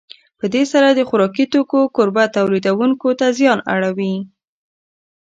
[0.39, 4.15] په دې سره د خوراکي توکو کوربه تولیدوونکو ته زیان اړوي.